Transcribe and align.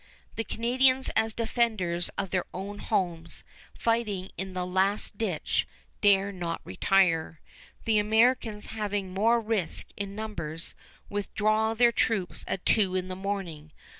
The 0.35 0.43
Canadians 0.43 1.11
as 1.15 1.35
defenders 1.35 2.09
of 2.17 2.31
their 2.31 2.45
own 2.55 2.79
homes, 2.79 3.43
fighting 3.77 4.31
in 4.35 4.53
the 4.55 4.65
last 4.65 5.15
ditch, 5.19 5.67
dare 6.01 6.31
not 6.31 6.59
retire. 6.63 7.39
The 7.85 7.99
Americans, 7.99 8.65
having 8.73 9.13
more 9.13 9.39
to 9.39 9.45
risk 9.45 9.89
in 9.95 10.15
numbers, 10.15 10.73
withdraw 11.07 11.75
their 11.75 11.91
troops 11.91 12.43
at 12.47 12.65
two 12.65 12.95
in 12.95 13.09
the 13.09 13.15
morning. 13.15 13.71